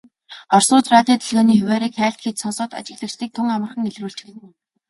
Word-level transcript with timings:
Оросууд 0.55 0.85
радио 0.93 1.15
долгионы 1.19 1.53
хуваарийг 1.59 1.93
хайлт 1.97 2.19
хийж 2.21 2.37
сонсоод 2.41 2.71
ажиглагчдыг 2.79 3.29
тун 3.33 3.47
амархан 3.55 3.87
илрүүлчихнэ. 3.89 4.47